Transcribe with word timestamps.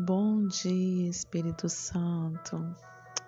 Bom 0.00 0.46
dia, 0.46 1.10
Espírito 1.10 1.68
Santo. 1.68 2.72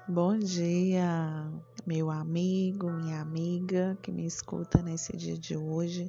Bom 0.06 0.38
dia, 0.38 1.50
meu 1.84 2.08
amigo, 2.08 2.88
minha 2.92 3.20
amiga 3.20 3.98
que 4.00 4.12
me 4.12 4.24
escuta 4.24 4.80
nesse 4.80 5.16
dia 5.16 5.36
de 5.36 5.56
hoje, 5.56 6.08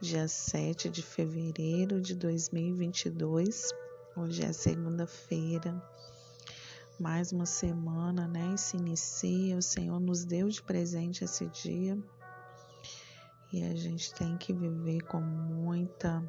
dia 0.00 0.26
7 0.26 0.88
de 0.88 1.02
fevereiro 1.02 2.00
de 2.00 2.14
2022. 2.14 3.68
Hoje 4.16 4.42
é 4.42 4.54
segunda-feira, 4.54 5.86
mais 6.98 7.30
uma 7.30 7.44
semana, 7.44 8.26
né? 8.26 8.56
Se 8.56 8.78
inicia, 8.78 9.58
o 9.58 9.62
Senhor 9.62 10.00
nos 10.00 10.24
deu 10.24 10.48
de 10.48 10.62
presente 10.62 11.24
esse 11.24 11.44
dia 11.48 11.98
e 13.52 13.62
a 13.62 13.76
gente 13.76 14.14
tem 14.14 14.38
que 14.38 14.54
viver 14.54 15.02
com 15.02 15.20
muita 15.20 16.26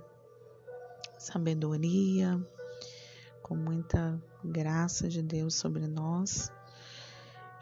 sabedoria, 1.17 2.45
com 3.45 3.55
muita 3.55 4.19
graça 4.43 5.07
de 5.07 5.21
Deus 5.21 5.53
sobre 5.53 5.85
nós. 5.85 6.51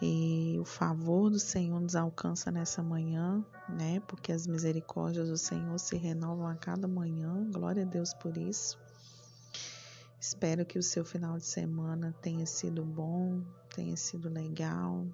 E 0.02 0.58
o 0.58 0.64
favor 0.64 1.30
do 1.30 1.38
Senhor 1.38 1.78
nos 1.82 1.94
alcança 1.94 2.50
nessa 2.50 2.82
manhã, 2.82 3.46
né? 3.68 4.02
Porque 4.08 4.32
as 4.32 4.48
misericórdias 4.48 5.28
do 5.28 5.38
Senhor 5.38 5.78
se 5.78 5.98
renovam 5.98 6.48
a 6.48 6.56
cada 6.56 6.88
manhã. 6.88 7.50
Glória 7.52 7.84
a 7.84 7.86
Deus 7.86 8.14
por 8.14 8.38
isso. 8.38 8.80
Espero 10.18 10.66
que 10.66 10.80
o 10.80 10.84
seu 10.84 11.04
final 11.04 11.38
de 11.38 11.46
semana 11.46 12.16
tenha 12.22 12.45
sido 12.45 12.86
bom, 12.86 13.42
tenha 13.76 13.98
sido 13.98 14.30
legal, 14.30 15.06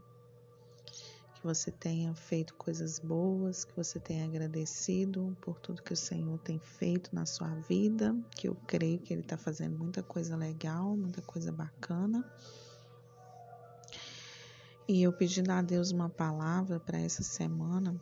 que 1.40 1.46
você 1.46 1.72
tenha 1.72 2.14
feito 2.14 2.54
coisas 2.56 3.00
boas, 3.00 3.64
que 3.64 3.74
você 3.76 3.98
tenha 3.98 4.26
agradecido 4.26 5.36
por 5.40 5.58
tudo 5.58 5.82
que 5.82 5.94
o 5.94 5.98
Senhor 5.98 6.38
tem 6.40 6.60
feito 6.60 7.16
na 7.16 7.26
sua 7.26 7.48
vida, 7.56 8.14
que 8.32 8.50
eu 8.50 8.56
creio 8.68 9.00
que 9.00 9.14
Ele 9.14 9.22
está 9.22 9.38
fazendo 9.38 9.78
muita 9.78 10.04
coisa 10.04 10.36
legal, 10.36 10.98
muita 10.98 11.22
coisa 11.22 11.50
bacana. 11.52 12.30
E 14.86 15.02
eu 15.02 15.14
pedindo 15.14 15.52
a 15.52 15.62
Deus 15.62 15.92
uma 15.92 16.10
palavra 16.10 16.78
para 16.78 17.00
essa 17.00 17.24
semana, 17.24 17.96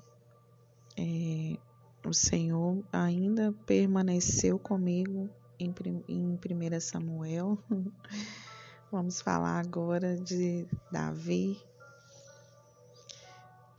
é, 0.98 1.58
o 2.04 2.14
Senhor 2.14 2.84
ainda 2.92 3.54
permaneceu 3.68 4.58
comigo 4.58 5.30
em, 5.60 5.72
em 6.08 6.34
1 6.34 6.80
Samuel. 6.80 7.60
Vamos 8.92 9.22
falar 9.22 9.60
agora 9.60 10.16
de 10.16 10.66
Davi 10.92 11.67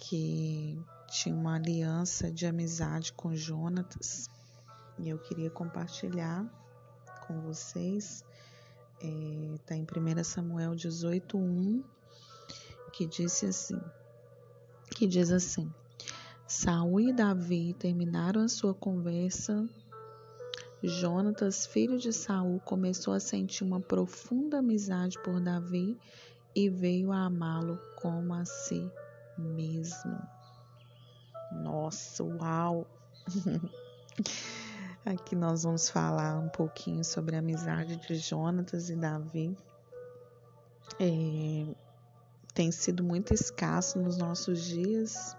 que 0.08 0.82
tinha 1.06 1.34
uma 1.34 1.56
aliança 1.56 2.32
de 2.32 2.46
amizade 2.46 3.12
com 3.12 3.36
Jonatas 3.36 4.26
e 4.98 5.10
eu 5.10 5.18
queria 5.18 5.50
compartilhar 5.50 6.46
com 7.26 7.42
vocês. 7.42 8.24
Está 9.54 9.74
é, 9.74 9.78
em 9.78 9.82
1 9.82 10.24
Samuel 10.24 10.70
18:1 10.70 11.84
que 12.90 13.06
disse 13.06 13.44
assim, 13.44 13.78
que 14.96 15.06
diz 15.06 15.30
assim: 15.30 15.70
Saul 16.46 17.00
e 17.00 17.12
Davi 17.12 17.74
terminaram 17.74 18.40
a 18.40 18.48
sua 18.48 18.72
conversa. 18.72 19.68
Jonatas, 20.82 21.66
filho 21.66 21.98
de 21.98 22.14
Saul, 22.14 22.60
começou 22.60 23.12
a 23.12 23.20
sentir 23.20 23.62
uma 23.62 23.80
profunda 23.80 24.60
amizade 24.60 25.18
por 25.22 25.38
Davi 25.38 25.98
e 26.54 26.70
veio 26.70 27.12
a 27.12 27.26
amá-lo 27.26 27.78
como 28.00 28.32
a 28.32 28.46
si 28.46 28.90
mesmo. 29.40 30.18
Nossa, 31.52 32.24
uau! 32.24 32.86
Aqui 35.04 35.34
nós 35.34 35.62
vamos 35.62 35.88
falar 35.88 36.38
um 36.38 36.48
pouquinho 36.48 37.04
sobre 37.04 37.36
a 37.36 37.38
amizade 37.38 37.96
de 37.96 38.16
Jonatas 38.16 38.90
e 38.90 38.96
Davi. 38.96 39.56
É, 41.00 41.74
tem 42.52 42.70
sido 42.70 43.02
muito 43.02 43.32
escasso 43.32 43.98
nos 43.98 44.16
nossos 44.16 44.60
dias 44.64 45.36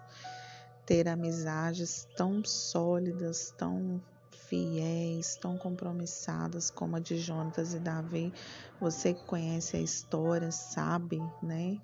ter 0.85 1.07
amizades 1.07 2.07
tão 2.17 2.43
sólidas, 2.43 3.53
tão 3.55 4.01
fiéis, 4.47 5.35
tão 5.35 5.55
compromissadas 5.55 6.71
como 6.71 6.95
a 6.95 6.99
de 6.99 7.19
Jonatas 7.19 7.75
e 7.75 7.79
Davi. 7.79 8.33
Você 8.79 9.13
que 9.13 9.23
conhece 9.25 9.77
a 9.77 9.81
história 9.81 10.51
sabe, 10.51 11.21
né? 11.43 11.79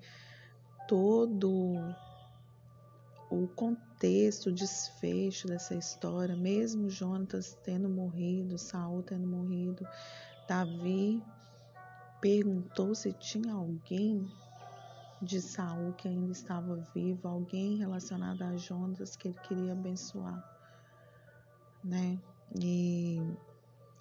Todo 0.88 1.94
o 3.30 3.48
contexto, 3.48 4.48
o 4.48 4.52
desfecho 4.52 5.48
dessa 5.48 5.74
história, 5.74 6.36
mesmo 6.36 6.88
Jonatas 6.88 7.58
tendo 7.64 7.88
morrido, 7.88 8.58
Saul 8.58 9.02
tendo 9.02 9.26
morrido, 9.26 9.86
Davi 10.48 11.22
perguntou 12.20 12.94
se 12.94 13.12
tinha 13.12 13.52
alguém 13.52 14.30
de 15.20 15.40
Saul 15.40 15.92
que 15.94 16.06
ainda 16.06 16.30
estava 16.30 16.76
vivo, 16.94 17.26
alguém 17.26 17.78
relacionado 17.78 18.42
a 18.42 18.56
Jonatas 18.56 19.16
que 19.16 19.28
ele 19.28 19.38
queria 19.40 19.72
abençoar, 19.72 20.42
né? 21.82 22.18
E 22.54 23.20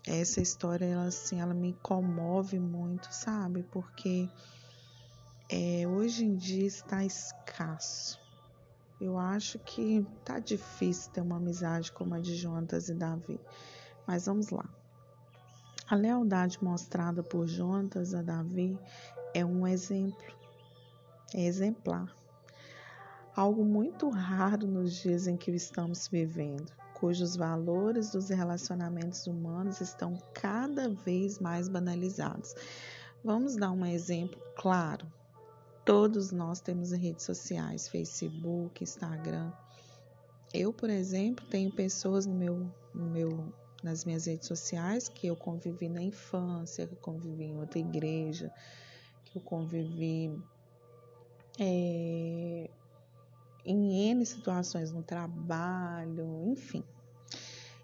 essa 0.05 0.39
história, 0.39 0.85
ela 0.85 1.05
assim, 1.05 1.39
ela 1.39 1.53
me 1.53 1.73
comove 1.81 2.59
muito, 2.59 3.11
sabe? 3.11 3.63
Porque 3.63 4.29
é, 5.49 5.87
hoje 5.87 6.25
em 6.25 6.35
dia 6.35 6.67
está 6.67 7.03
escasso 7.03 8.24
eu 8.99 9.17
acho 9.17 9.59
que 9.59 10.05
tá 10.23 10.39
difícil 10.39 11.11
ter 11.11 11.21
uma 11.21 11.37
amizade 11.37 11.91
como 11.91 12.15
a 12.15 12.19
de 12.19 12.35
Jonatas 12.35 12.87
e 12.87 12.93
Davi. 12.93 13.39
Mas 14.07 14.25
vamos 14.25 14.49
lá. 14.49 14.65
A 15.87 15.95
lealdade 15.95 16.63
mostrada 16.63 17.21
por 17.21 17.45
Jonatas 17.45 18.13
a 18.13 18.21
Davi 18.21 18.79
é 19.33 19.45
um 19.45 19.67
exemplo, 19.67 20.33
é 21.33 21.45
exemplar. 21.45 22.11
Algo 23.35 23.65
muito 23.65 24.09
raro 24.09 24.65
nos 24.65 24.93
dias 24.93 25.27
em 25.27 25.35
que 25.35 25.51
estamos 25.51 26.07
vivendo, 26.07 26.71
cujos 26.93 27.35
valores 27.35 28.11
dos 28.11 28.29
relacionamentos 28.29 29.27
humanos 29.27 29.81
estão 29.81 30.17
cada 30.33 30.89
vez 30.89 31.37
mais 31.37 31.67
banalizados. 31.67 32.55
Vamos 33.23 33.55
dar 33.57 33.71
um 33.71 33.85
exemplo 33.85 34.41
claro 34.55 35.05
Todos 35.85 36.31
nós 36.31 36.59
temos 36.59 36.91
redes 36.91 37.23
sociais, 37.23 37.87
Facebook, 37.87 38.83
Instagram. 38.83 39.53
Eu, 40.51 40.73
por 40.73 40.89
exemplo, 40.89 41.45
tenho 41.45 41.71
pessoas 41.71 42.25
no 42.25 42.33
meu, 42.33 42.67
no 42.91 43.05
meu, 43.05 43.53
nas 43.83 44.03
minhas 44.03 44.25
redes 44.25 44.47
sociais 44.47 45.07
que 45.07 45.27
eu 45.27 45.35
convivi 45.35 45.87
na 45.87 46.01
infância, 46.01 46.87
que 46.87 46.93
eu 46.93 46.97
convivi 46.97 47.43
em 47.43 47.57
outra 47.59 47.77
igreja, 47.77 48.51
que 49.25 49.37
eu 49.37 49.41
convivi 49.43 50.35
é, 51.59 52.67
em 53.63 54.09
N 54.09 54.25
situações 54.25 54.91
no 54.91 55.03
trabalho, 55.03 56.47
enfim. 56.47 56.83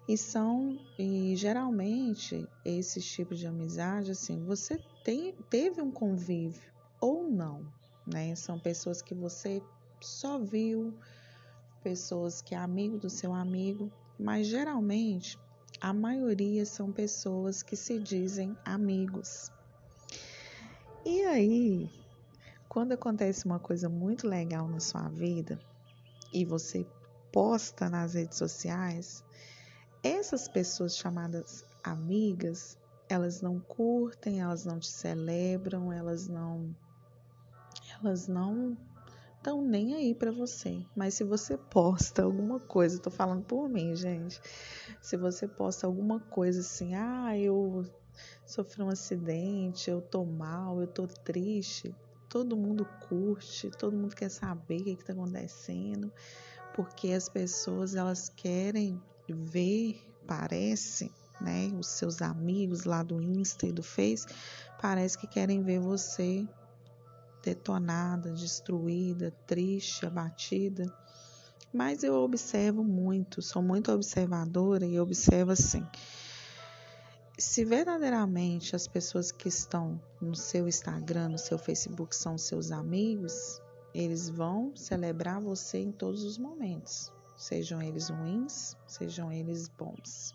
E 0.08 0.18
são, 0.18 0.76
e 0.98 1.36
geralmente, 1.36 2.48
esses 2.64 3.08
tipos 3.08 3.38
de 3.38 3.46
amizade, 3.46 4.10
assim, 4.10 4.44
você 4.44 4.76
tem, 5.04 5.36
teve 5.48 5.80
um 5.80 5.92
convívio 5.92 6.72
ou 7.00 7.30
não, 7.30 7.64
né? 8.06 8.34
São 8.34 8.58
pessoas 8.58 9.00
que 9.02 9.14
você 9.14 9.62
só 10.00 10.38
viu, 10.38 10.94
pessoas 11.82 12.40
que 12.40 12.54
é 12.54 12.58
amigo 12.58 12.98
do 12.98 13.10
seu 13.10 13.32
amigo, 13.32 13.90
mas 14.18 14.46
geralmente 14.46 15.38
a 15.80 15.92
maioria 15.92 16.64
são 16.64 16.92
pessoas 16.92 17.62
que 17.62 17.76
se 17.76 17.98
dizem 17.98 18.56
amigos. 18.64 19.50
E 21.04 21.22
aí, 21.24 21.90
quando 22.68 22.92
acontece 22.92 23.44
uma 23.44 23.58
coisa 23.58 23.88
muito 23.88 24.28
legal 24.28 24.68
na 24.68 24.78
sua 24.78 25.08
vida 25.08 25.58
e 26.32 26.44
você 26.44 26.86
posta 27.32 27.90
nas 27.90 28.14
redes 28.14 28.38
sociais, 28.38 29.24
essas 30.02 30.46
pessoas 30.48 30.96
chamadas 30.96 31.64
amigas, 31.82 32.78
elas 33.08 33.40
não 33.40 33.58
curtem, 33.58 34.40
elas 34.40 34.64
não 34.64 34.78
te 34.78 34.88
celebram, 34.88 35.92
elas 35.92 36.28
não 36.28 36.74
elas 38.04 38.28
não 38.28 38.76
estão 39.42 39.60
nem 39.60 39.94
aí 39.94 40.14
para 40.14 40.30
você. 40.30 40.84
Mas 40.94 41.14
se 41.14 41.24
você 41.24 41.56
posta 41.56 42.22
alguma 42.22 42.60
coisa, 42.60 43.00
tô 43.00 43.10
falando 43.10 43.44
por 43.44 43.68
mim, 43.68 43.94
gente. 43.96 44.40
Se 45.00 45.16
você 45.16 45.48
posta 45.48 45.86
alguma 45.86 46.20
coisa 46.20 46.60
assim, 46.60 46.94
ah, 46.94 47.36
eu 47.36 47.84
sofri 48.46 48.82
um 48.82 48.88
acidente, 48.88 49.90
eu 49.90 50.00
tô 50.00 50.24
mal, 50.24 50.80
eu 50.80 50.86
tô 50.86 51.06
triste, 51.06 51.94
todo 52.28 52.56
mundo 52.56 52.86
curte, 53.08 53.70
todo 53.70 53.96
mundo 53.96 54.14
quer 54.14 54.30
saber 54.30 54.80
o 54.80 54.84
que 54.84 54.90
está 54.92 55.12
acontecendo, 55.12 56.12
porque 56.74 57.12
as 57.12 57.28
pessoas 57.28 57.94
elas 57.94 58.28
querem 58.28 59.02
ver, 59.28 60.00
parece, 60.26 61.10
né, 61.40 61.70
os 61.78 61.88
seus 61.88 62.22
amigos 62.22 62.84
lá 62.84 63.02
do 63.02 63.20
Insta 63.20 63.66
e 63.66 63.72
do 63.72 63.82
Face, 63.82 64.26
parece 64.80 65.18
que 65.18 65.26
querem 65.26 65.62
ver 65.62 65.80
você 65.80 66.46
detonada, 67.42 68.30
destruída, 68.32 69.32
triste, 69.46 70.06
abatida. 70.06 70.92
Mas 71.72 72.02
eu 72.02 72.14
observo 72.14 72.84
muito, 72.84 73.40
sou 73.42 73.62
muito 73.62 73.90
observadora 73.90 74.86
e 74.86 75.00
observo 75.00 75.52
assim. 75.52 75.86
se 77.38 77.64
verdadeiramente 77.64 78.76
as 78.76 78.86
pessoas 78.86 79.32
que 79.32 79.48
estão 79.48 80.00
no 80.20 80.36
seu 80.36 80.68
Instagram, 80.68 81.30
no 81.30 81.38
seu 81.38 81.58
Facebook 81.58 82.14
são 82.14 82.38
seus 82.38 82.70
amigos, 82.70 83.60
eles 83.94 84.28
vão 84.28 84.76
celebrar 84.76 85.40
você 85.40 85.78
em 85.78 85.92
todos 85.92 86.24
os 86.24 86.38
momentos, 86.38 87.12
sejam 87.36 87.82
eles 87.82 88.08
ruins, 88.10 88.76
sejam 88.86 89.32
eles 89.32 89.68
bons. 89.68 90.32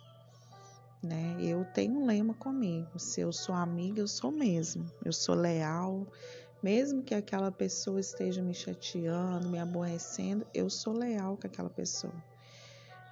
Né? 1.01 1.38
Eu 1.39 1.63
tenho 1.65 1.94
um 2.00 2.06
lema 2.06 2.33
comigo: 2.33 3.00
se 3.00 3.21
eu 3.21 3.31
sou 3.31 3.54
amiga, 3.54 4.01
eu 4.01 4.07
sou 4.07 4.31
mesmo, 4.31 4.92
eu 5.06 5.13
sou 5.13 5.36
leal, 5.36 6.07
mesmo 6.62 7.04
que 7.04 7.13
aquela 7.13 7.51
pessoa 7.51 8.00
esteja 8.00 8.42
me 8.42 8.54
chateando, 8.54 9.50
me 9.50 9.59
aborrecendo, 9.59 10.45
eu 10.54 10.69
sou 10.69 10.94
leal 10.94 11.38
com 11.38 11.48
aquela 11.48 11.69
pessoa. 11.69 12.13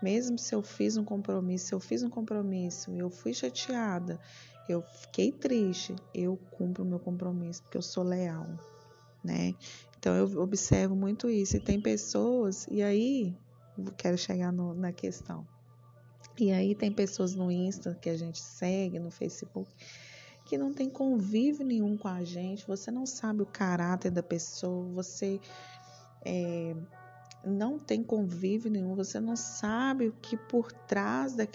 Mesmo 0.01 0.37
se 0.37 0.53
eu 0.53 0.61
fiz 0.61 0.97
um 0.97 1.03
compromisso, 1.03 1.67
se 1.67 1.73
eu 1.73 1.79
fiz 1.79 2.03
um 2.03 2.09
compromisso 2.09 2.91
e 2.91 2.99
eu 2.99 3.09
fui 3.09 3.33
chateada, 3.33 4.19
eu 4.67 4.81
fiquei 4.81 5.31
triste, 5.31 5.95
eu 6.13 6.37
cumpro 6.51 6.83
o 6.83 6.87
meu 6.87 6.99
compromisso 6.99 7.63
porque 7.63 7.77
eu 7.77 7.81
sou 7.81 8.03
leal, 8.03 8.47
né? 9.23 9.55
Então 9.97 10.15
eu 10.15 10.39
observo 10.41 10.95
muito 10.95 11.29
isso. 11.29 11.57
E 11.57 11.59
tem 11.59 11.79
pessoas, 11.79 12.67
e 12.69 12.83
aí 12.83 13.35
quero 13.97 14.17
chegar 14.17 14.51
no, 14.51 14.73
na 14.73 14.91
questão. 14.91 15.47
E 16.37 16.51
aí 16.51 16.75
tem 16.75 16.91
pessoas 16.91 17.33
no 17.33 17.51
Insta 17.51 17.97
que 18.01 18.09
a 18.09 18.17
gente 18.17 18.41
segue, 18.41 18.99
no 18.99 19.09
Facebook, 19.09 19.71
que 20.45 20.57
não 20.57 20.71
tem 20.71 20.87
convívio 20.87 21.65
nenhum 21.65 21.97
com 21.97 22.07
a 22.07 22.23
gente, 22.23 22.67
você 22.67 22.91
não 22.91 23.05
sabe 23.05 23.41
o 23.41 23.45
caráter 23.47 24.11
da 24.11 24.21
pessoa, 24.21 24.85
você 24.93 25.41
é, 26.23 26.75
não 27.43 27.79
tem 27.79 28.03
convívio 28.03 28.69
nenhum, 28.71 28.95
você 28.95 29.19
não 29.19 29.35
sabe 29.35 30.07
o 30.07 30.11
que 30.13 30.37
por 30.37 30.71
trás 30.71 31.33
da, 31.33 31.47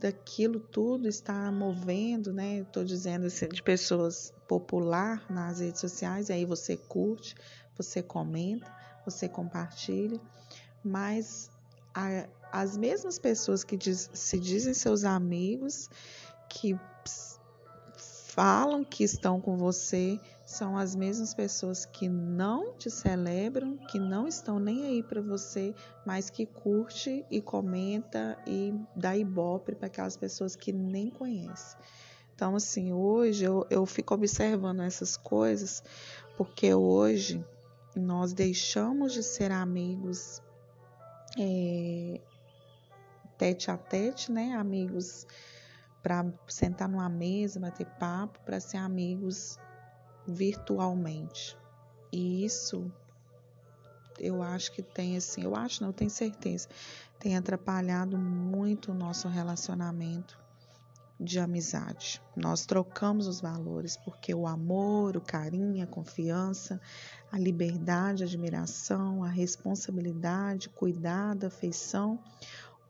daquilo 0.00 0.58
tudo 0.58 1.06
está 1.08 1.50
movendo, 1.52 2.32
né? 2.32 2.58
Estou 2.58 2.84
dizendo 2.84 3.26
assim, 3.26 3.48
de 3.48 3.62
pessoas 3.62 4.34
popular 4.48 5.24
nas 5.30 5.60
redes 5.60 5.80
sociais, 5.80 6.28
aí 6.28 6.44
você 6.44 6.76
curte, 6.76 7.36
você 7.76 8.02
comenta, 8.02 8.70
você 9.04 9.28
compartilha, 9.28 10.20
mas 10.82 11.50
a, 11.94 12.28
as 12.52 12.76
mesmas 12.76 13.16
pessoas 13.16 13.62
que 13.62 13.76
diz, 13.76 14.10
se 14.12 14.38
dizem 14.40 14.74
seus 14.74 15.04
amigos, 15.04 15.88
que 16.48 16.78
falam 18.34 18.82
que 18.82 19.04
estão 19.04 19.40
com 19.40 19.56
você, 19.56 20.18
são 20.44 20.76
as 20.76 20.96
mesmas 20.96 21.32
pessoas 21.32 21.84
que 21.84 22.08
não 22.08 22.72
te 22.72 22.90
celebram, 22.90 23.76
que 23.76 23.96
não 23.96 24.26
estão 24.26 24.58
nem 24.58 24.84
aí 24.86 25.04
para 25.04 25.22
você, 25.22 25.72
mas 26.04 26.30
que 26.30 26.44
curte 26.44 27.24
e 27.30 27.40
comenta 27.40 28.36
e 28.44 28.74
dá 28.96 29.16
ibope 29.16 29.76
para 29.76 29.86
aquelas 29.86 30.16
pessoas 30.16 30.56
que 30.56 30.72
nem 30.72 31.10
conhecem. 31.10 31.78
Então, 32.34 32.56
assim, 32.56 32.92
hoje 32.92 33.44
eu, 33.44 33.64
eu 33.70 33.86
fico 33.86 34.14
observando 34.14 34.82
essas 34.82 35.16
coisas, 35.16 35.80
porque 36.36 36.74
hoje 36.74 37.44
nós 37.94 38.32
deixamos 38.32 39.12
de 39.12 39.22
ser 39.22 39.52
amigos 39.52 40.42
é, 41.38 42.20
tete 43.38 43.70
a 43.70 43.76
tete, 43.76 44.32
né? 44.32 44.54
Amigos 44.54 45.24
para 46.04 46.22
sentar 46.46 46.86
numa 46.86 47.08
mesa, 47.08 47.58
bater 47.58 47.86
papo, 47.98 48.38
para 48.44 48.60
ser 48.60 48.76
amigos 48.76 49.58
virtualmente. 50.26 51.56
E 52.12 52.44
isso 52.44 52.92
eu 54.18 54.42
acho 54.42 54.70
que 54.70 54.82
tem 54.82 55.16
assim, 55.16 55.42
eu 55.42 55.56
acho, 55.56 55.80
não, 55.80 55.88
eu 55.88 55.94
tenho 55.94 56.10
certeza, 56.10 56.68
tem 57.18 57.38
atrapalhado 57.38 58.18
muito 58.18 58.92
o 58.92 58.94
nosso 58.94 59.28
relacionamento 59.28 60.38
de 61.18 61.38
amizade. 61.38 62.20
Nós 62.36 62.66
trocamos 62.66 63.26
os 63.26 63.40
valores 63.40 63.96
porque 63.96 64.34
o 64.34 64.46
amor, 64.46 65.16
o 65.16 65.22
carinho, 65.22 65.82
a 65.82 65.86
confiança, 65.86 66.78
a 67.32 67.38
liberdade, 67.38 68.22
a 68.22 68.26
admiração, 68.26 69.24
a 69.24 69.28
responsabilidade, 69.28 70.68
cuidado, 70.68 71.46
afeição, 71.46 72.22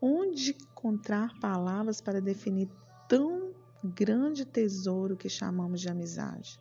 onde 0.01 0.51
encontrar 0.51 1.31
palavras 1.39 2.01
para 2.01 2.19
definir 2.19 2.69
tão 3.07 3.53
grande 3.83 4.45
tesouro 4.45 5.15
que 5.15 5.29
chamamos 5.29 5.81
de 5.81 5.89
amizade? 5.89 6.59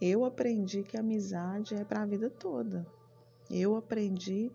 Eu 0.00 0.24
aprendi 0.24 0.82
que 0.82 0.96
amizade 0.96 1.74
é 1.74 1.84
para 1.84 2.02
a 2.02 2.06
vida 2.06 2.28
toda. 2.28 2.86
Eu 3.50 3.76
aprendi 3.76 4.52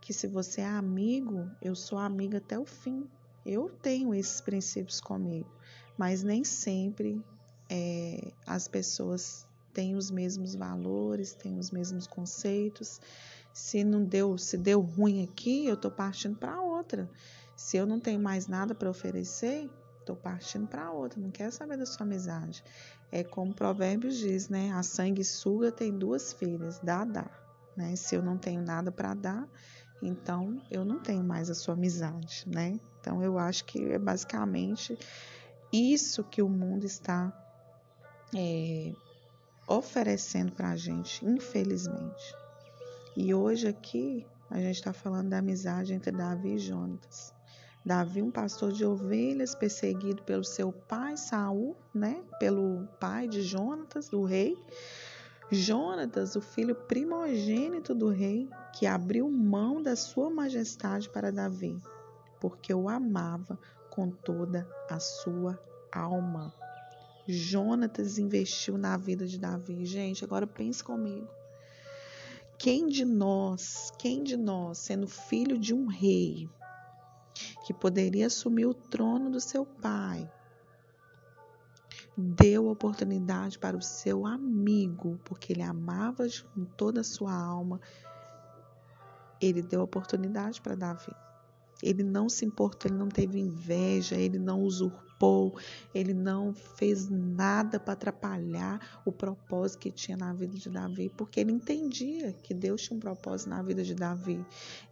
que 0.00 0.12
se 0.12 0.26
você 0.26 0.62
é 0.62 0.66
amigo, 0.66 1.48
eu 1.62 1.74
sou 1.74 1.98
amiga 1.98 2.38
até 2.38 2.58
o 2.58 2.64
fim. 2.64 3.08
Eu 3.44 3.70
tenho 3.82 4.14
esses 4.14 4.40
princípios 4.40 5.00
comigo, 5.00 5.48
mas 5.96 6.22
nem 6.22 6.42
sempre 6.42 7.22
é, 7.68 8.32
as 8.46 8.66
pessoas 8.66 9.46
têm 9.72 9.94
os 9.94 10.10
mesmos 10.10 10.54
valores, 10.54 11.34
têm 11.34 11.58
os 11.58 11.70
mesmos 11.70 12.06
conceitos. 12.06 13.00
Se 13.52 13.84
não 13.84 14.04
deu, 14.04 14.36
se 14.36 14.56
deu 14.56 14.80
ruim 14.80 15.24
aqui, 15.24 15.66
eu 15.66 15.74
estou 15.74 15.90
partindo 15.90 16.36
para 16.36 16.60
outra. 16.60 17.08
Se 17.56 17.76
eu 17.76 17.86
não 17.86 18.00
tenho 18.00 18.20
mais 18.20 18.46
nada 18.46 18.74
para 18.74 18.90
oferecer, 18.90 19.70
estou 20.00 20.16
partindo 20.16 20.66
para 20.66 20.90
outra. 20.90 21.20
Não 21.20 21.30
quero 21.30 21.52
saber 21.52 21.76
da 21.76 21.86
sua 21.86 22.04
amizade. 22.04 22.64
É 23.12 23.22
como 23.22 23.54
Provérbios 23.54 24.16
diz, 24.16 24.48
né? 24.48 24.72
A 24.72 24.82
sanguessuga 24.82 25.70
tem 25.70 25.96
duas 25.96 26.32
filhas, 26.32 26.78
dá, 26.82 27.04
dá. 27.04 27.30
Né? 27.76 27.96
Se 27.96 28.14
eu 28.14 28.22
não 28.22 28.36
tenho 28.36 28.62
nada 28.62 28.90
para 28.90 29.14
dar, 29.14 29.48
então 30.02 30.60
eu 30.70 30.84
não 30.84 30.98
tenho 30.98 31.22
mais 31.22 31.50
a 31.50 31.54
sua 31.54 31.74
amizade, 31.74 32.44
né? 32.46 32.80
Então 33.00 33.22
eu 33.22 33.38
acho 33.38 33.64
que 33.64 33.92
é 33.92 33.98
basicamente 33.98 34.98
isso 35.72 36.24
que 36.24 36.42
o 36.42 36.48
mundo 36.48 36.84
está 36.84 37.32
é, 38.34 38.92
oferecendo 39.66 40.52
para 40.52 40.70
a 40.70 40.76
gente, 40.76 41.24
infelizmente. 41.24 42.34
E 43.16 43.34
hoje 43.34 43.68
aqui 43.68 44.26
a 44.50 44.58
gente 44.58 44.76
está 44.76 44.92
falando 44.92 45.30
da 45.30 45.38
amizade 45.38 45.92
entre 45.92 46.10
Davi 46.10 46.54
e 46.54 46.58
Jonatas. 46.58 47.32
Davi, 47.84 48.20
um 48.20 48.30
pastor 48.30 48.72
de 48.72 48.84
ovelhas, 48.84 49.54
perseguido 49.54 50.22
pelo 50.22 50.44
seu 50.44 50.70
pai 50.70 51.16
Saul, 51.16 51.74
né? 51.94 52.22
Pelo 52.38 52.86
pai 53.00 53.26
de 53.26 53.42
Jonatas, 53.42 54.08
do 54.08 54.22
rei. 54.22 54.56
Jonatas, 55.50 56.36
o 56.36 56.40
filho 56.40 56.74
primogênito 56.74 57.94
do 57.94 58.08
rei, 58.10 58.48
que 58.74 58.86
abriu 58.86 59.30
mão 59.30 59.82
da 59.82 59.96
sua 59.96 60.30
majestade 60.30 61.08
para 61.08 61.32
Davi, 61.32 61.76
porque 62.38 62.72
o 62.72 62.88
amava 62.88 63.58
com 63.88 64.10
toda 64.10 64.68
a 64.88 65.00
sua 65.00 65.58
alma. 65.90 66.54
Jonatas 67.26 68.18
investiu 68.18 68.76
na 68.76 68.96
vida 68.96 69.26
de 69.26 69.38
Davi. 69.38 69.84
Gente, 69.86 70.22
agora 70.22 70.46
pense 70.46 70.84
comigo. 70.84 71.28
Quem 72.58 72.86
de 72.86 73.04
nós, 73.04 73.90
quem 73.98 74.22
de 74.22 74.36
nós, 74.36 74.78
sendo 74.78 75.08
filho 75.08 75.58
de 75.58 75.72
um 75.72 75.86
rei, 75.86 76.48
que 77.64 77.74
poderia 77.74 78.26
assumir 78.26 78.66
o 78.66 78.74
trono 78.74 79.30
do 79.30 79.40
seu 79.40 79.64
pai, 79.64 80.30
deu 82.16 82.68
oportunidade 82.68 83.58
para 83.58 83.76
o 83.76 83.82
seu 83.82 84.26
amigo, 84.26 85.18
porque 85.24 85.52
ele 85.52 85.62
amava 85.62 86.26
com 86.54 86.64
toda 86.64 87.00
a 87.00 87.04
sua 87.04 87.32
alma. 87.32 87.80
Ele 89.40 89.62
deu 89.62 89.80
oportunidade 89.80 90.60
para 90.60 90.74
Davi. 90.74 91.14
Ele 91.82 92.02
não 92.02 92.28
se 92.28 92.44
importou, 92.44 92.90
ele 92.90 92.98
não 92.98 93.08
teve 93.08 93.38
inveja, 93.38 94.16
ele 94.16 94.38
não 94.38 94.62
usurpou, 94.62 95.09
ele 95.94 96.14
não 96.14 96.54
fez 96.54 97.08
nada 97.08 97.78
para 97.78 97.92
atrapalhar 97.92 99.00
o 99.04 99.12
propósito 99.12 99.80
que 99.80 99.90
tinha 99.90 100.16
na 100.16 100.32
vida 100.32 100.56
de 100.56 100.70
Davi, 100.70 101.12
porque 101.16 101.40
ele 101.40 101.52
entendia 101.52 102.32
que 102.32 102.54
Deus 102.54 102.82
tinha 102.82 102.96
um 102.96 103.00
propósito 103.00 103.50
na 103.50 103.62
vida 103.62 103.82
de 103.82 103.94
Davi. 103.94 104.44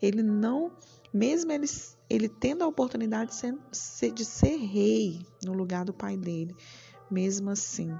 Ele 0.02 0.22
não 0.22 0.72
mesmo 1.12 1.50
ele, 1.52 1.66
ele 2.08 2.28
tendo 2.28 2.62
a 2.62 2.66
oportunidade 2.66 3.30
de 3.30 3.36
ser, 3.72 4.12
de 4.12 4.24
ser 4.24 4.56
rei 4.56 5.24
no 5.42 5.52
lugar 5.52 5.84
do 5.84 5.92
pai 5.92 6.16
dele, 6.16 6.54
mesmo 7.10 7.50
assim, 7.50 7.90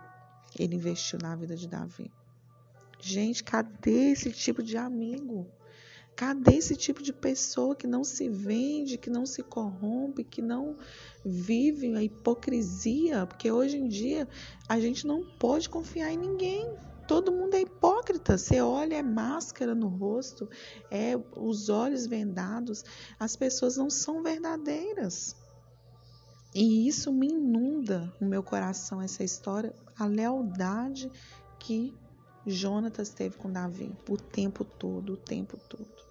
ele 0.59 0.77
investiu 0.77 1.19
na 1.21 1.35
vida 1.35 1.57
de 1.57 1.67
Davi. 1.67 2.11
Gente, 3.01 3.43
cadê 3.45 4.11
esse 4.13 4.31
tipo 4.33 4.63
de 4.63 4.77
amigo? 4.77 5.47
Cadê 6.19 6.57
esse 6.57 6.75
tipo 6.75 7.01
de 7.01 7.13
pessoa 7.13 7.77
que 7.77 7.87
não 7.87 8.03
se 8.03 8.29
vende, 8.29 8.99
que 8.99 9.09
não 9.09 9.25
se 9.25 9.41
corrompe, 9.41 10.25
que 10.25 10.43
não 10.43 10.75
vive 11.25 11.95
a 11.95 12.03
hipocrisia? 12.03 13.25
Porque 13.25 13.53
hoje 13.53 13.77
em 13.77 13.87
dia 13.87 14.27
a 14.69 14.81
gente 14.81 15.07
não 15.07 15.23
pode 15.39 15.69
confiar 15.69 16.11
em 16.11 16.19
ninguém 16.19 16.69
todo 17.07 17.31
mundo 17.31 17.55
é 17.55 17.61
hipócrita. 17.61 18.37
Você 18.37 18.61
olha, 18.61 18.97
é 18.97 19.03
máscara 19.03 19.77
no 19.77 19.87
rosto, 19.87 20.51
é 20.91 21.17
os 21.37 21.69
olhos 21.69 22.05
vendados. 22.05 22.85
As 23.19 23.37
pessoas 23.37 23.77
não 23.77 23.89
são 23.89 24.21
verdadeiras. 24.21 25.37
E 26.53 26.89
isso 26.89 27.13
me 27.13 27.29
inunda 27.29 28.13
no 28.21 28.29
meu 28.29 28.43
coração, 28.43 29.01
essa 29.01 29.23
história, 29.23 29.73
a 29.97 30.05
lealdade 30.05 31.11
que 31.61 31.95
Jonatas 32.45 33.11
teve 33.11 33.37
com 33.37 33.53
Davi 33.53 33.95
o 34.09 34.17
tempo 34.17 34.65
todo, 34.65 35.13
o 35.13 35.17
tempo 35.17 35.57
todo. 35.69 36.08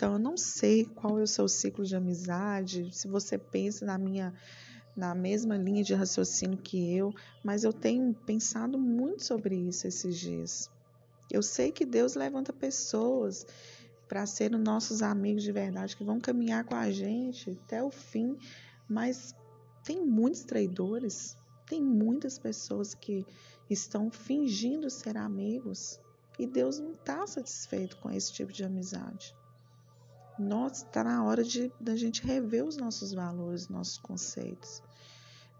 Então, 0.00 0.14
eu 0.14 0.18
não 0.18 0.34
sei 0.34 0.86
qual 0.86 1.18
é 1.18 1.22
o 1.22 1.26
seu 1.26 1.46
ciclo 1.46 1.84
de 1.84 1.94
amizade, 1.94 2.88
se 2.90 3.06
você 3.06 3.36
pensa 3.36 3.84
na 3.84 3.98
minha 3.98 4.32
na 4.96 5.14
mesma 5.14 5.58
linha 5.58 5.84
de 5.84 5.92
raciocínio 5.92 6.56
que 6.56 6.96
eu, 6.96 7.12
mas 7.44 7.64
eu 7.64 7.72
tenho 7.72 8.14
pensado 8.14 8.78
muito 8.78 9.22
sobre 9.22 9.54
isso 9.54 9.86
esses 9.86 10.18
dias. 10.18 10.70
Eu 11.30 11.42
sei 11.42 11.70
que 11.70 11.84
Deus 11.84 12.14
levanta 12.14 12.50
pessoas 12.50 13.46
para 14.08 14.24
serem 14.24 14.58
nossos 14.58 15.02
amigos 15.02 15.42
de 15.42 15.52
verdade, 15.52 15.94
que 15.94 16.02
vão 16.02 16.18
caminhar 16.18 16.64
com 16.64 16.76
a 16.76 16.90
gente 16.90 17.50
até 17.66 17.82
o 17.82 17.90
fim, 17.90 18.38
mas 18.88 19.34
tem 19.84 20.02
muitos 20.02 20.44
traidores, 20.44 21.36
tem 21.66 21.82
muitas 21.82 22.38
pessoas 22.38 22.94
que 22.94 23.26
estão 23.68 24.10
fingindo 24.10 24.88
ser 24.88 25.18
amigos 25.18 26.00
e 26.38 26.46
Deus 26.46 26.78
não 26.78 26.92
está 26.92 27.26
satisfeito 27.26 27.98
com 27.98 28.10
esse 28.10 28.32
tipo 28.32 28.50
de 28.50 28.64
amizade. 28.64 29.38
Nossa, 30.40 30.86
está 30.86 31.04
na 31.04 31.22
hora 31.22 31.44
de 31.44 31.70
da 31.78 31.94
gente 31.94 32.24
rever 32.24 32.64
os 32.64 32.74
nossos 32.74 33.12
valores, 33.12 33.68
nossos 33.68 33.98
conceitos. 33.98 34.82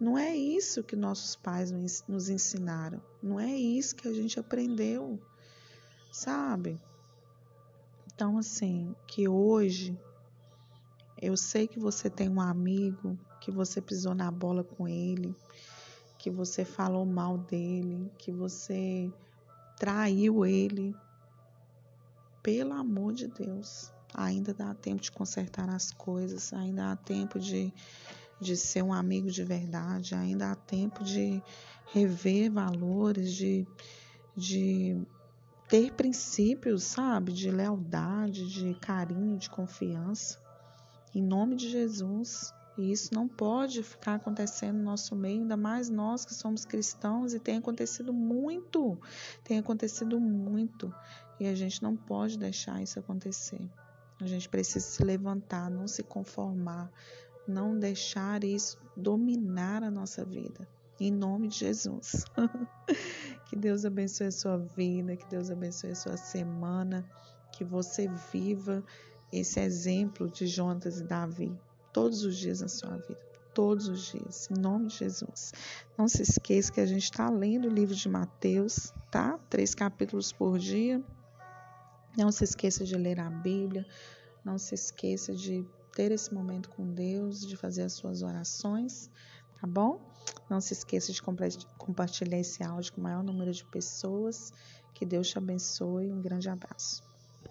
Não 0.01 0.17
é 0.17 0.35
isso 0.35 0.83
que 0.83 0.97
nossos 0.97 1.37
pais 1.37 1.71
nos 2.09 2.31
ensinaram. 2.31 2.99
Não 3.23 3.39
é 3.39 3.55
isso 3.55 3.95
que 3.95 4.09
a 4.09 4.13
gente 4.15 4.41
aprendeu, 4.41 5.21
sabe? 6.11 6.81
Então, 8.07 8.39
assim, 8.39 8.97
que 9.07 9.29
hoje 9.29 10.01
eu 11.21 11.37
sei 11.37 11.69
que 11.69 11.79
você 11.79 12.09
tem 12.09 12.31
um 12.31 12.41
amigo, 12.41 13.19
que 13.39 13.51
você 13.51 13.83
pisou 13.83 14.15
na 14.15 14.31
bola 14.31 14.65
com 14.65 14.89
ele, 14.89 15.37
que 16.17 16.31
você 16.31 16.65
falou 16.65 17.05
mal 17.05 17.37
dele, 17.37 18.11
que 18.17 18.33
você 18.33 19.13
traiu 19.77 20.47
ele. 20.47 20.97
Pelo 22.43 22.73
amor 22.73 23.13
de 23.13 23.29
Deus, 23.29 23.93
ainda 24.15 24.53
dá 24.53 24.75
tempo 24.75 25.03
de 25.03 25.11
consertar 25.11 25.69
as 25.69 25.93
coisas, 25.93 26.53
ainda 26.53 26.93
há 26.93 26.97
tempo 26.97 27.39
de, 27.39 27.73
de 28.41 28.57
ser 28.57 28.83
um 28.83 28.93
amigo 28.93 29.31
de 29.31 29.45
verdade, 29.45 30.15
ainda 30.15 30.53
há 30.53 30.55
tempo 30.55 31.05
de 31.05 31.43
rever 31.93 32.51
valores, 32.51 33.33
de, 33.33 33.67
de 34.37 35.01
ter 35.69 35.93
princípios, 35.93 36.85
sabe, 36.85 37.33
de 37.33 37.51
lealdade, 37.51 38.49
de 38.49 38.75
carinho, 38.75 39.39
de 39.39 39.49
confiança. 39.49 40.39
Em 41.15 41.23
nome 41.23 41.57
de 41.57 41.69
Jesus. 41.69 42.53
E 42.79 42.93
isso 42.93 43.13
não 43.13 43.29
pode 43.29 43.83
ficar 43.83 44.15
acontecendo 44.15 44.79
no 44.79 44.85
nosso 44.85 45.15
meio, 45.15 45.43
ainda 45.43 45.57
mais 45.57 45.91
nós 45.91 46.25
que 46.25 46.33
somos 46.33 46.65
cristãos, 46.65 47.35
e 47.35 47.39
tem 47.39 47.59
acontecido 47.59 48.11
muito, 48.11 48.99
tem 49.45 49.59
acontecido 49.59 50.19
muito, 50.19 50.95
e 51.39 51.47
a 51.47 51.55
gente 51.55 51.83
não 51.83 51.95
pode 51.95 52.39
deixar 52.39 52.81
isso 52.83 52.99
acontecer. 52.99 53.61
A 54.21 54.27
gente 54.27 54.49
precisa 54.49 54.85
se 54.85 55.03
levantar, 55.03 55.71
não 55.71 55.89
se 55.89 56.03
conformar, 56.03 56.91
não 57.47 57.79
deixar 57.79 58.45
isso 58.45 58.79
dominar 58.97 59.83
a 59.83 59.91
nossa 59.91 60.25
vida. 60.25 60.69
Em 60.99 61.11
nome 61.11 61.49
de 61.49 61.57
Jesus. 61.57 62.25
que 63.49 63.57
Deus 63.57 63.85
abençoe 63.85 64.27
a 64.27 64.33
sua 64.33 64.59
vida, 64.59 65.17
que 65.17 65.27
Deus 65.27 65.51
abençoe 65.51 65.93
a 65.93 65.95
sua 65.95 66.17
semana, 66.17 67.09
que 67.53 67.65
você 67.65 68.09
viva 68.33 68.85
esse 69.33 69.59
exemplo 69.61 70.29
de 70.29 70.47
Jonas 70.47 71.01
e 71.01 71.05
Davi 71.05 71.59
todos 71.93 72.25
os 72.25 72.37
dias 72.37 72.61
na 72.61 72.69
sua 72.69 72.97
vida. 72.97 73.31
Todos 73.55 73.89
os 73.89 74.07
dias, 74.13 74.49
em 74.51 74.61
nome 74.61 74.87
de 74.87 74.97
Jesus. 74.97 75.53
Não 75.99 76.07
se 76.07 76.23
esqueça 76.23 76.71
que 76.71 76.81
a 76.81 76.87
gente 76.87 77.03
está 77.05 77.29
lendo 77.29 77.67
o 77.67 77.73
livro 77.73 77.95
de 77.95 78.09
Mateus, 78.09 78.93
tá? 79.11 79.39
Três 79.49 79.75
capítulos 79.75 80.33
por 80.33 80.59
dia. 80.59 81.03
Não 82.17 82.31
se 82.31 82.45
esqueça 82.45 82.85
de 82.85 82.97
ler 82.97 83.21
a 83.21 83.31
Bíblia. 83.31 83.87
Não 84.45 84.59
se 84.59 84.75
esqueça 84.75 85.35
de 85.35 85.67
ter 85.93 86.13
esse 86.13 86.33
momento 86.33 86.69
com 86.71 86.87
Deus, 86.93 87.47
de 87.47 87.57
fazer 87.57 87.83
as 87.83 87.93
suas 87.93 88.23
orações 88.23 89.11
tá 89.61 89.67
bom? 89.67 90.01
Não 90.49 90.61
se 90.61 90.73
esqueça 90.73 91.13
de 91.13 91.21
compartilhar 91.23 92.39
esse 92.39 92.63
áudio 92.63 92.93
com 92.95 93.01
o 93.01 93.05
maior 93.05 93.23
número 93.23 93.53
de 93.53 93.65
pessoas. 93.65 94.53
Que 94.95 95.05
Deus 95.05 95.29
te 95.29 95.39
abençoe. 95.39 96.11
Um 96.13 96.21
grande 96.21 96.49
abraço. 96.49 97.10